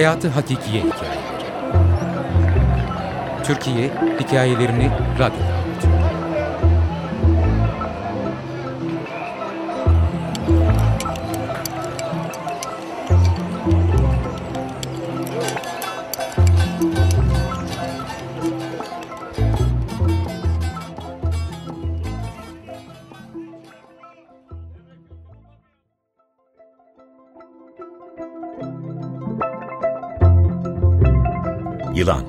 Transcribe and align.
Hayatı 0.00 0.28
Hakikiye 0.28 0.82
Hikayeleri 0.82 1.44
Türkiye 3.44 3.90
hikayelerini 4.20 4.90
radyoda 5.18 5.54
anlatıyor. 5.54 6.19
Yılan 32.00 32.24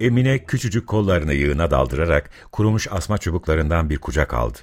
Emine 0.00 0.44
küçücük 0.44 0.86
kollarını 0.86 1.34
yığına 1.34 1.70
daldırarak 1.70 2.30
kurumuş 2.52 2.88
asma 2.90 3.18
çubuklarından 3.18 3.90
bir 3.90 3.98
kucak 3.98 4.34
aldı. 4.34 4.58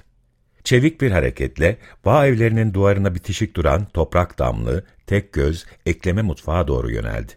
Çevik 0.64 1.00
bir 1.00 1.10
hareketle 1.10 1.78
bağ 2.04 2.26
evlerinin 2.26 2.74
duvarına 2.74 3.14
bitişik 3.14 3.56
duran 3.56 3.84
toprak 3.84 4.38
damlı, 4.38 4.84
tek 5.06 5.32
göz, 5.32 5.66
ekleme 5.86 6.22
mutfağa 6.22 6.68
doğru 6.68 6.90
yöneldi. 6.90 7.32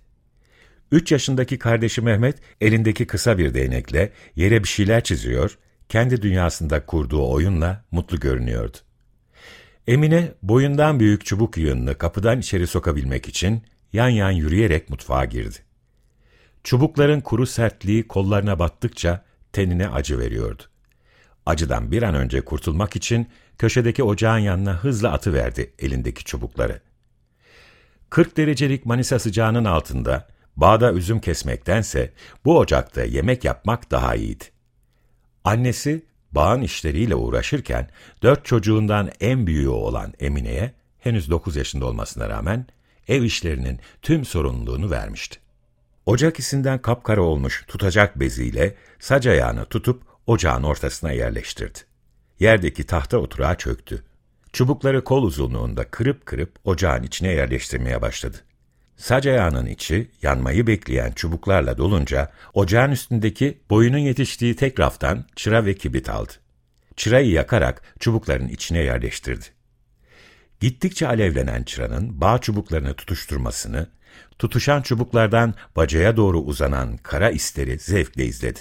Üç 0.91 1.11
yaşındaki 1.11 1.59
kardeşi 1.59 2.01
Mehmet 2.01 2.37
elindeki 2.61 3.07
kısa 3.07 3.37
bir 3.37 3.53
değnekle 3.53 4.11
yere 4.35 4.63
bir 4.63 4.67
şeyler 4.67 5.03
çiziyor, 5.03 5.57
kendi 5.89 6.21
dünyasında 6.21 6.85
kurduğu 6.85 7.31
oyunla 7.31 7.85
mutlu 7.91 8.19
görünüyordu. 8.19 8.77
Emine 9.87 10.31
boyundan 10.43 10.99
büyük 10.99 11.25
çubuk 11.25 11.57
yığınını 11.57 11.97
kapıdan 11.97 12.39
içeri 12.39 12.67
sokabilmek 12.67 13.27
için 13.27 13.63
yan 13.93 14.09
yan 14.09 14.31
yürüyerek 14.31 14.89
mutfağa 14.89 15.25
girdi. 15.25 15.57
Çubukların 16.63 17.21
kuru 17.21 17.45
sertliği 17.45 18.07
kollarına 18.07 18.59
battıkça 18.59 19.25
tenine 19.53 19.89
acı 19.89 20.19
veriyordu. 20.19 20.63
Acıdan 21.45 21.91
bir 21.91 22.03
an 22.03 22.15
önce 22.15 22.41
kurtulmak 22.41 22.95
için 22.95 23.27
köşedeki 23.57 24.03
ocağın 24.03 24.39
yanına 24.39 24.73
hızla 24.73 25.11
atıverdi 25.11 25.73
elindeki 25.79 26.23
çubukları. 26.23 26.81
40 28.09 28.37
derecelik 28.37 28.85
Manisa 28.85 29.19
sıcağının 29.19 29.65
altında 29.65 30.27
bağda 30.57 30.93
üzüm 30.93 31.19
kesmektense 31.19 32.13
bu 32.45 32.57
ocakta 32.57 33.03
yemek 33.03 33.43
yapmak 33.43 33.91
daha 33.91 34.15
iyiydi. 34.15 34.43
Annesi 35.43 36.05
bağın 36.31 36.61
işleriyle 36.61 37.15
uğraşırken 37.15 37.89
dört 38.23 38.45
çocuğundan 38.45 39.11
en 39.19 39.47
büyüğü 39.47 39.69
olan 39.69 40.13
Emine'ye 40.19 40.73
henüz 40.99 41.29
dokuz 41.29 41.55
yaşında 41.55 41.85
olmasına 41.85 42.29
rağmen 42.29 42.65
ev 43.07 43.23
işlerinin 43.23 43.79
tüm 44.01 44.25
sorumluluğunu 44.25 44.91
vermişti. 44.91 45.39
Ocak 46.05 46.39
isinden 46.39 46.81
kapkara 46.81 47.21
olmuş 47.21 47.63
tutacak 47.67 48.19
beziyle 48.19 48.75
sac 48.99 49.27
ayağını 49.27 49.65
tutup 49.65 50.03
ocağın 50.27 50.63
ortasına 50.63 51.11
yerleştirdi. 51.11 51.79
Yerdeki 52.39 52.83
tahta 52.83 53.17
oturağa 53.17 53.57
çöktü. 53.57 54.03
Çubukları 54.53 55.03
kol 55.03 55.23
uzunluğunda 55.23 55.83
kırıp 55.83 56.25
kırıp 56.25 56.51
ocağın 56.63 57.03
içine 57.03 57.31
yerleştirmeye 57.31 58.01
başladı. 58.01 58.37
Sac 58.99 59.27
ayağının 59.27 59.65
içi 59.65 60.11
yanmayı 60.21 60.67
bekleyen 60.67 61.11
çubuklarla 61.11 61.77
dolunca 61.77 62.31
ocağın 62.53 62.91
üstündeki 62.91 63.57
boyunun 63.69 63.97
yetiştiği 63.97 64.55
tek 64.55 64.79
raftan 64.79 65.25
çıra 65.35 65.65
ve 65.65 65.73
kibrit 65.75 66.09
aldı. 66.09 66.31
Çırayı 66.95 67.31
yakarak 67.31 67.81
çubukların 67.99 68.47
içine 68.47 68.79
yerleştirdi. 68.79 69.45
Gittikçe 70.59 71.07
alevlenen 71.07 71.63
çıranın 71.63 72.21
bağ 72.21 72.37
çubuklarını 72.41 72.93
tutuşturmasını, 72.93 73.87
tutuşan 74.39 74.81
çubuklardan 74.81 75.53
bacaya 75.75 76.17
doğru 76.17 76.39
uzanan 76.39 76.97
kara 76.97 77.29
isteri 77.29 77.79
zevkle 77.79 78.25
izledi. 78.25 78.59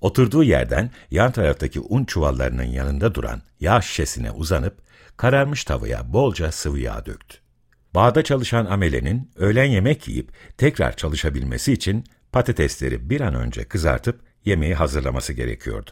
Oturduğu 0.00 0.44
yerden 0.44 0.90
yan 1.10 1.32
taraftaki 1.32 1.80
un 1.80 2.04
çuvallarının 2.04 2.62
yanında 2.62 3.14
duran 3.14 3.42
yağ 3.60 3.80
şişesine 3.80 4.30
uzanıp 4.30 4.78
kararmış 5.16 5.64
tavaya 5.64 6.12
bolca 6.12 6.52
sıvı 6.52 6.78
yağ 6.78 7.06
döktü. 7.06 7.43
Bağda 7.94 8.24
çalışan 8.24 8.66
amelenin 8.66 9.30
öğlen 9.36 9.64
yemek 9.64 10.08
yiyip 10.08 10.32
tekrar 10.58 10.96
çalışabilmesi 10.96 11.72
için 11.72 12.04
patatesleri 12.32 13.10
bir 13.10 13.20
an 13.20 13.34
önce 13.34 13.64
kızartıp 13.64 14.20
yemeği 14.44 14.74
hazırlaması 14.74 15.32
gerekiyordu. 15.32 15.90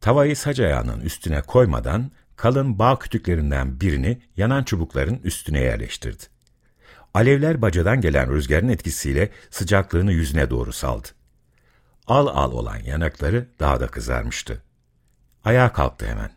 Tavayı 0.00 0.36
sac 0.36 0.60
ayağının 0.60 1.00
üstüne 1.00 1.42
koymadan 1.42 2.10
kalın 2.36 2.78
bağ 2.78 2.98
kütüklerinden 2.98 3.80
birini 3.80 4.22
yanan 4.36 4.64
çubukların 4.64 5.20
üstüne 5.24 5.60
yerleştirdi. 5.60 6.22
Alevler 7.14 7.62
bacadan 7.62 8.00
gelen 8.00 8.32
rüzgarın 8.32 8.68
etkisiyle 8.68 9.30
sıcaklığını 9.50 10.12
yüzüne 10.12 10.50
doğru 10.50 10.72
saldı. 10.72 11.08
Al 12.06 12.26
al 12.26 12.52
olan 12.52 12.78
yanakları 12.78 13.48
daha 13.60 13.80
da 13.80 13.86
kızarmıştı. 13.86 14.62
Ayağa 15.44 15.72
kalktı 15.72 16.06
hemen. 16.06 16.30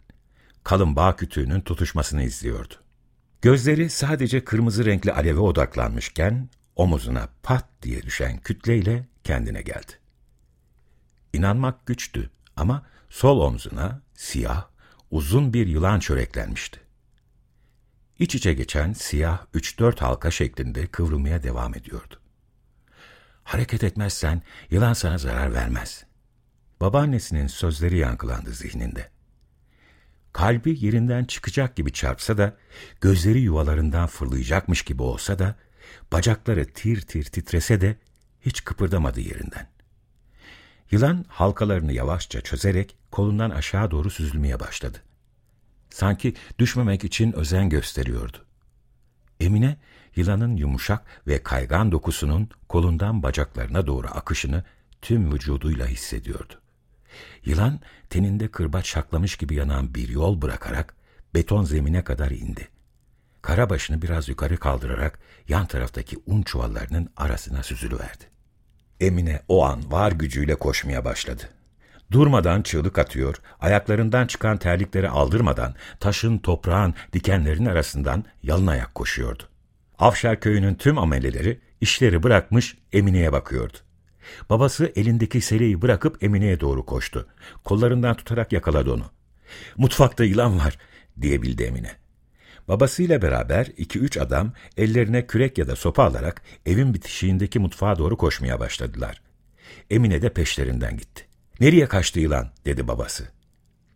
Kalın 0.63 0.95
bağ 0.95 1.15
kütüğünün 1.15 1.61
tutuşmasını 1.61 2.23
izliyordu. 2.23 2.73
Gözleri 3.41 3.89
sadece 3.89 4.43
kırmızı 4.43 4.85
renkli 4.85 5.13
aleve 5.13 5.39
odaklanmışken 5.39 6.49
omuzuna 6.75 7.29
pat 7.43 7.65
diye 7.81 8.03
düşen 8.03 8.37
kütleyle 8.37 9.07
kendine 9.23 9.61
geldi. 9.61 9.91
İnanmak 11.33 11.85
güçtü 11.85 12.29
ama 12.55 12.85
sol 13.09 13.39
omzuna 13.39 14.01
siyah, 14.13 14.67
uzun 15.11 15.53
bir 15.53 15.67
yılan 15.67 15.99
çöreklenmişti. 15.99 16.79
İç 18.19 18.35
içe 18.35 18.53
geçen 18.53 18.93
siyah 18.93 19.45
üç 19.53 19.79
dört 19.79 20.01
halka 20.01 20.31
şeklinde 20.31 20.87
kıvrılmaya 20.87 21.43
devam 21.43 21.75
ediyordu. 21.75 22.19
Hareket 23.43 23.83
etmezsen 23.83 24.41
yılan 24.69 24.93
sana 24.93 25.17
zarar 25.17 25.53
vermez. 25.53 26.05
Babaannesinin 26.81 27.47
sözleri 27.47 27.97
yankılandı 27.97 28.51
zihninde. 28.51 29.16
Kalbi 30.33 30.85
yerinden 30.85 31.25
çıkacak 31.25 31.75
gibi 31.75 31.93
çarpsa 31.93 32.37
da, 32.37 32.57
gözleri 33.01 33.39
yuvalarından 33.39 34.07
fırlayacakmış 34.07 34.81
gibi 34.81 35.01
olsa 35.01 35.39
da, 35.39 35.55
bacakları 36.11 36.65
tir 36.65 37.01
tir 37.01 37.23
titrese 37.23 37.81
de 37.81 37.97
hiç 38.41 38.63
kıpırdamadı 38.63 39.21
yerinden. 39.21 39.67
Yılan 40.91 41.25
halkalarını 41.27 41.93
yavaşça 41.93 42.41
çözerek 42.41 42.95
kolundan 43.11 43.49
aşağı 43.49 43.91
doğru 43.91 44.09
süzülmeye 44.09 44.59
başladı. 44.59 44.97
Sanki 45.89 46.33
düşmemek 46.59 47.03
için 47.03 47.31
özen 47.31 47.69
gösteriyordu. 47.69 48.45
Emine, 49.39 49.77
yılanın 50.15 50.55
yumuşak 50.55 51.05
ve 51.27 51.43
kaygan 51.43 51.91
dokusunun 51.91 52.49
kolundan 52.69 53.23
bacaklarına 53.23 53.87
doğru 53.87 54.07
akışını 54.07 54.63
tüm 55.01 55.33
vücuduyla 55.33 55.87
hissediyordu. 55.87 56.53
Yılan 57.45 57.79
teninde 58.09 58.47
kırbaç 58.47 58.87
şaklamış 58.87 59.35
gibi 59.35 59.55
yanan 59.55 59.95
bir 59.95 60.09
yol 60.09 60.41
bırakarak 60.41 60.95
beton 61.35 61.63
zemine 61.63 62.03
kadar 62.03 62.31
indi. 62.31 62.67
Kara 63.41 63.69
başını 63.69 64.01
biraz 64.01 64.29
yukarı 64.29 64.57
kaldırarak 64.57 65.19
yan 65.47 65.65
taraftaki 65.65 66.17
un 66.25 66.41
çuvallarının 66.41 67.09
arasına 67.17 67.63
süzülüverdi. 67.63 68.23
Emine 68.99 69.41
o 69.47 69.65
an 69.65 69.91
var 69.91 70.11
gücüyle 70.11 70.55
koşmaya 70.55 71.05
başladı. 71.05 71.43
Durmadan 72.11 72.61
çığlık 72.61 72.99
atıyor, 72.99 73.35
ayaklarından 73.59 74.27
çıkan 74.27 74.57
terlikleri 74.57 75.09
aldırmadan 75.09 75.75
taşın, 75.99 76.37
toprağın, 76.37 76.93
dikenlerin 77.13 77.65
arasından 77.65 78.25
yalın 78.43 78.67
ayak 78.67 78.95
koşuyordu. 78.95 79.43
Afşar 79.99 80.39
köyünün 80.39 80.75
tüm 80.75 80.97
ameleleri 80.97 81.59
işleri 81.81 82.23
bırakmış 82.23 82.77
Emine'ye 82.93 83.31
bakıyordu. 83.31 83.77
Babası 84.49 84.91
elindeki 84.95 85.41
seleyi 85.41 85.81
bırakıp 85.81 86.23
Emine'ye 86.23 86.59
doğru 86.59 86.85
koştu. 86.85 87.27
Kollarından 87.63 88.15
tutarak 88.15 88.51
yakaladı 88.53 88.93
onu. 88.93 89.05
Mutfakta 89.77 90.23
yılan 90.23 90.59
var 90.59 90.77
diyebildi 91.21 91.63
Emine. 91.63 91.91
Babasıyla 92.67 93.21
beraber 93.21 93.67
iki 93.77 93.99
üç 93.99 94.17
adam 94.17 94.53
ellerine 94.77 95.27
kürek 95.27 95.57
ya 95.57 95.67
da 95.67 95.75
sopa 95.75 96.03
alarak 96.03 96.41
evin 96.65 96.93
bitişiğindeki 96.93 97.59
mutfağa 97.59 97.97
doğru 97.97 98.17
koşmaya 98.17 98.59
başladılar. 98.59 99.21
Emine 99.89 100.21
de 100.21 100.33
peşlerinden 100.33 100.97
gitti. 100.97 101.25
Nereye 101.59 101.87
kaçtı 101.87 102.19
yılan 102.19 102.51
dedi 102.65 102.87
babası. 102.87 103.27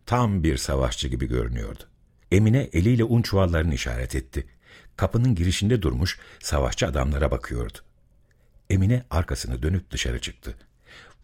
Tam 0.06 0.42
bir 0.42 0.56
savaşçı 0.56 1.08
gibi 1.08 1.26
görünüyordu. 1.28 1.82
Emine 2.32 2.68
eliyle 2.72 3.04
un 3.04 3.22
çuvallarını 3.22 3.74
işaret 3.74 4.14
etti. 4.14 4.46
Kapının 4.96 5.34
girişinde 5.34 5.82
durmuş 5.82 6.18
savaşçı 6.40 6.86
adamlara 6.86 7.30
bakıyordu. 7.30 7.78
Emine 8.70 9.04
arkasını 9.10 9.62
dönüp 9.62 9.90
dışarı 9.90 10.20
çıktı. 10.20 10.54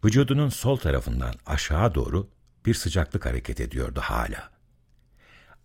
Vücudunun 0.05 0.49
sol 0.49 0.77
tarafından 0.77 1.35
aşağı 1.47 1.95
doğru 1.95 2.31
bir 2.67 2.75
sıcaklık 2.75 3.27
hareket 3.27 3.61
ediyordu 3.61 4.01
hala. 4.03 4.51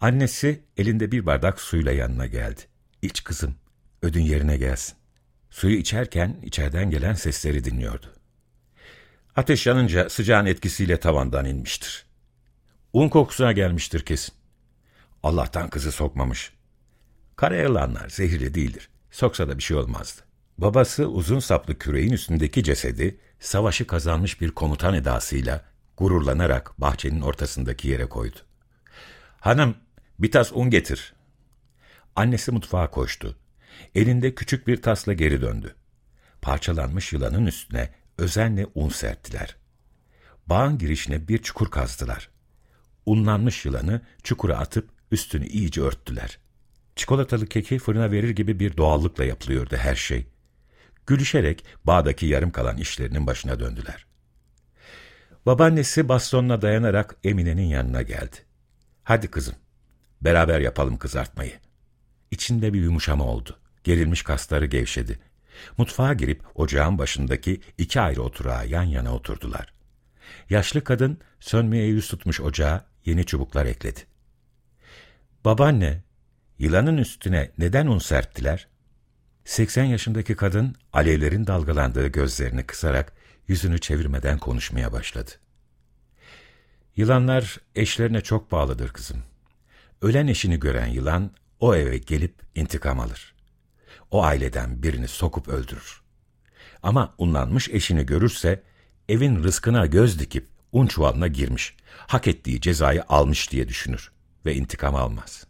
Annesi 0.02 0.64
elinde 0.78 1.12
bir 1.12 1.26
bardak 1.26 1.62
suyla 1.62 1.92
yanına 1.92 2.26
geldi. 2.26 2.62
İç 3.02 3.24
kızım, 3.24 3.56
ödün 4.02 4.22
yerine 4.22 4.58
gelsin. 4.58 4.96
Suyu 5.50 5.76
içerken 5.76 6.38
içeriden 6.44 6.90
gelen 6.90 7.14
sesleri 7.14 7.64
dinliyordu. 7.64 8.14
Ateş 9.36 9.68
yanınca 9.68 10.10
sıcağın 10.10 10.46
etkisiyle 10.46 11.00
tavandan 11.00 11.46
inmiştir. 11.46 12.06
Un 12.94 13.10
kokusuna 13.10 13.52
gelmiştir 13.52 14.06
kesin. 14.06 14.36
Allah'tan 15.24 15.70
kızı 15.70 15.92
sokmamış. 15.92 16.54
Karayılanlar 17.36 18.10
zehirli 18.10 18.54
değildir. 18.54 18.90
Soksa 19.12 19.50
da 19.50 19.58
bir 19.58 19.64
şey 19.64 19.78
olmazdı. 19.78 20.22
Babası 20.58 21.08
uzun 21.08 21.40
saplı 21.40 21.78
küreğin 21.78 22.14
üstündeki 22.14 22.64
cesedi 22.64 23.20
savaşı 23.40 23.88
kazanmış 23.88 24.42
bir 24.42 24.52
komutan 24.52 24.94
edasıyla 24.94 25.66
gururlanarak 25.98 26.82
bahçenin 26.82 27.22
ortasındaki 27.22 27.88
yere 27.88 28.06
koydu. 28.06 28.38
Hanım 29.40 29.76
bir 30.20 30.32
tas 30.32 30.52
un 30.54 30.70
getir. 30.70 31.14
Annesi 32.16 32.52
mutfağa 32.52 32.92
koştu. 32.92 33.38
Elinde 33.96 34.36
küçük 34.36 34.68
bir 34.68 34.82
tasla 34.82 35.14
geri 35.14 35.42
döndü. 35.42 35.76
Parçalanmış 36.42 37.14
yılanın 37.14 37.46
üstüne 37.46 37.90
özenle 38.18 38.68
un 38.76 38.90
serptiler. 38.90 39.56
Bağın 40.48 40.78
girişine 40.78 41.28
bir 41.28 41.38
çukur 41.38 41.72
kazdılar. 41.72 42.30
Unlanmış 43.06 43.66
yılanı 43.66 44.02
çukura 44.24 44.58
atıp 44.58 44.90
üstünü 45.12 45.48
iyice 45.48 45.82
örttüler. 45.82 46.38
Çikolatalı 46.96 47.48
keki 47.48 47.80
fırına 47.80 48.12
verir 48.12 48.30
gibi 48.30 48.60
bir 48.60 48.78
doğallıkla 48.78 49.26
yapılıyordu 49.26 49.76
her 49.76 49.96
şey. 49.96 50.28
Gülüşerek 51.08 51.66
bağdaki 51.84 52.26
yarım 52.26 52.52
kalan 52.52 52.78
işlerinin 52.78 53.28
başına 53.28 53.60
döndüler. 53.60 54.06
Babaannesi 55.46 56.10
bastonuna 56.10 56.62
dayanarak 56.62 57.16
Emine'nin 57.24 57.66
yanına 57.66 58.02
geldi. 58.02 58.36
Hadi 59.04 59.28
kızım, 59.28 59.56
beraber 60.22 60.60
yapalım 60.60 60.98
kızartmayı. 60.98 61.60
İçinde 62.32 62.74
bir 62.74 62.82
yumuşama 62.82 63.26
oldu. 63.26 63.60
Gerilmiş 63.84 64.22
kasları 64.22 64.66
gevşedi. 64.66 65.20
Mutfağa 65.78 66.14
girip 66.14 66.44
ocağın 66.56 66.98
başındaki 66.98 67.62
iki 67.78 68.02
ayrı 68.02 68.22
oturağa 68.22 68.64
yan 68.64 68.84
yana 68.84 69.16
oturdular. 69.16 69.74
Yaşlı 70.50 70.84
kadın 70.84 71.20
sönmeye 71.40 71.88
yüz 71.88 72.08
tutmuş 72.08 72.42
ocağa 72.42 72.86
yeni 73.06 73.26
çubuklar 73.26 73.66
ekledi. 73.66 74.00
Babaanne, 75.46 76.02
yılanın 76.60 76.98
üstüne 76.98 77.52
neden 77.58 77.88
un 77.88 78.00
serptiler? 78.00 78.68
80 79.46 79.84
yaşındaki 79.84 80.36
kadın 80.36 80.76
alevlerin 80.94 81.48
dalgalandığı 81.48 82.08
gözlerini 82.08 82.64
kısarak 82.64 83.14
yüzünü 83.48 83.80
çevirmeden 83.80 84.38
konuşmaya 84.38 84.92
başladı. 84.92 85.32
Yılanlar 86.96 87.58
eşlerine 87.76 88.22
çok 88.22 88.52
bağlıdır 88.52 88.90
kızım. 88.90 89.24
Ölen 90.02 90.28
eşini 90.28 90.60
gören 90.60 90.88
yılan 90.88 91.32
o 91.60 91.76
eve 91.76 91.98
gelip 91.98 92.34
intikam 92.56 93.00
alır. 93.00 93.36
O 94.12 94.24
aileden 94.24 94.84
birini 94.84 95.08
sokup 95.08 95.48
öldürür. 95.48 96.02
Ama 96.84 97.16
unlanmış 97.18 97.70
eşini 97.70 98.06
görürse 98.06 98.64
evin 99.10 99.44
rızkına 99.44 99.86
göz 99.86 100.20
dikip 100.20 100.48
un 100.72 100.88
çuvalına 100.88 101.28
girmiş, 101.28 101.76
hak 101.98 102.28
ettiği 102.28 102.62
cezayı 102.62 103.04
almış 103.10 103.52
diye 103.52 103.68
düşünür 103.68 104.12
ve 104.46 104.56
intikam 104.56 104.96
almaz. 104.96 105.48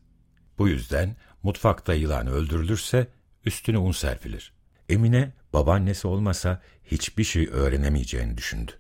Bu 0.58 0.68
yüzden 0.68 1.16
mutfakta 1.44 1.94
yılan 1.94 2.28
öldürülürse 2.28 3.08
üstüne 3.46 3.78
un 3.78 3.92
serpilir. 3.92 4.54
Emine 4.90 5.32
babaannesi 5.54 6.08
olmasa 6.08 6.62
hiçbir 6.84 7.24
şey 7.24 7.48
öğrenemeyeceğini 7.52 8.38
düşündü. 8.38 8.72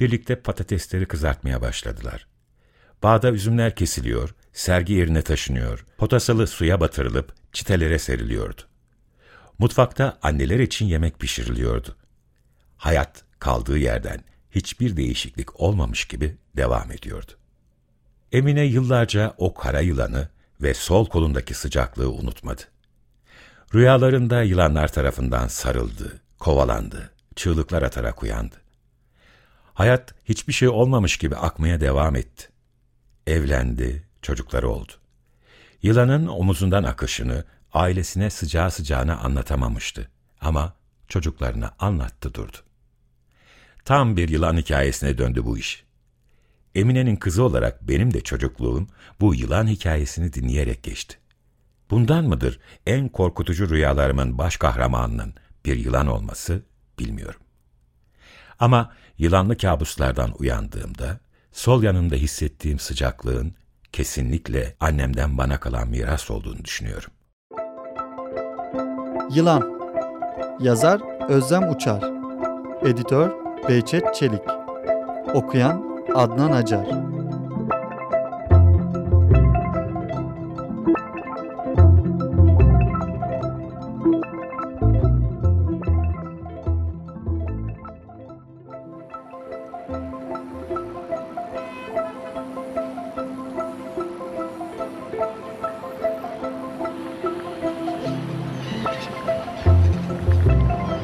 Birlikte 0.00 0.36
patatesleri 0.36 1.06
kızartmaya 1.06 1.60
başladılar. 1.60 2.26
Bağda 3.02 3.30
üzümler 3.30 3.76
kesiliyor, 3.76 4.34
sergi 4.52 4.92
yerine 4.92 5.22
taşınıyor, 5.22 5.86
potasalı 5.98 6.46
suya 6.46 6.80
batırılıp 6.80 7.34
çitelere 7.52 7.98
seriliyordu. 7.98 8.62
Mutfakta 9.58 10.18
anneler 10.22 10.58
için 10.58 10.86
yemek 10.86 11.18
pişiriliyordu. 11.18 11.96
Hayat 12.76 13.24
kaldığı 13.38 13.78
yerden 13.78 14.20
hiçbir 14.50 14.96
değişiklik 14.96 15.60
olmamış 15.60 16.04
gibi 16.04 16.36
devam 16.56 16.92
ediyordu. 16.92 17.32
Emine 18.32 18.64
yıllarca 18.64 19.34
o 19.38 19.54
kara 19.54 19.80
yılanı 19.80 20.28
ve 20.62 20.74
sol 20.74 21.06
kolundaki 21.06 21.54
sıcaklığı 21.54 22.10
unutmadı. 22.10 22.62
Rüyalarında 23.74 24.42
yılanlar 24.42 24.92
tarafından 24.92 25.48
sarıldı, 25.48 26.20
kovalandı, 26.38 27.10
çığlıklar 27.36 27.82
atarak 27.82 28.22
uyandı. 28.22 28.56
Hayat 29.74 30.14
hiçbir 30.24 30.52
şey 30.52 30.68
olmamış 30.68 31.16
gibi 31.16 31.36
akmaya 31.36 31.80
devam 31.80 32.16
etti. 32.16 32.48
Evlendi, 33.26 34.08
çocukları 34.22 34.68
oldu. 34.68 34.92
Yılanın 35.82 36.26
omuzundan 36.26 36.84
akışını 36.84 37.44
ailesine 37.72 38.30
sıcağı 38.30 38.70
sıcağına 38.70 39.18
anlatamamıştı. 39.18 40.10
Ama 40.40 40.72
çocuklarına 41.08 41.74
anlattı 41.78 42.34
durdu. 42.34 42.56
Tam 43.84 44.16
bir 44.16 44.28
yılan 44.28 44.56
hikayesine 44.56 45.18
döndü 45.18 45.44
bu 45.44 45.58
iş. 45.58 45.84
Emine'nin 46.74 47.16
kızı 47.16 47.42
olarak 47.42 47.88
benim 47.88 48.14
de 48.14 48.20
çocukluğum 48.20 48.86
bu 49.20 49.34
yılan 49.34 49.66
hikayesini 49.66 50.32
dinleyerek 50.32 50.82
geçti. 50.82 51.18
Bundan 51.90 52.24
mıdır 52.24 52.60
en 52.86 53.08
korkutucu 53.08 53.70
rüyalarımın 53.70 54.38
baş 54.38 54.56
kahramanının 54.56 55.34
bir 55.64 55.76
yılan 55.76 56.06
olması 56.06 56.62
bilmiyorum. 56.98 57.40
Ama 58.58 58.92
yılanlı 59.18 59.56
kabuslardan 59.56 60.32
uyandığımda 60.38 61.20
sol 61.52 61.82
yanımda 61.82 62.14
hissettiğim 62.14 62.78
sıcaklığın 62.78 63.54
kesinlikle 63.92 64.76
annemden 64.80 65.38
bana 65.38 65.60
kalan 65.60 65.88
miras 65.88 66.30
olduğunu 66.30 66.64
düşünüyorum. 66.64 67.10
Yılan 69.34 69.78
Yazar 70.60 71.00
Özlem 71.28 71.70
Uçar 71.70 72.02
Editör 72.82 73.30
Behçet 73.68 74.14
Çelik 74.14 74.42
Okuyan 75.34 76.04
Adnan 76.14 76.52
Acar 76.52 77.07